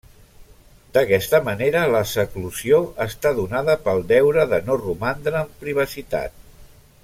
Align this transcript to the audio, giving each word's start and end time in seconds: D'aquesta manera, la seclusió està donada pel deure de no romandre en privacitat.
D'aquesta 0.97 1.41
manera, 1.49 1.83
la 1.95 2.01
seclusió 2.13 2.81
està 3.07 3.33
donada 3.41 3.77
pel 3.85 4.03
deure 4.15 4.47
de 4.55 4.61
no 4.71 4.79
romandre 4.87 5.45
en 5.47 5.53
privacitat. 5.67 6.43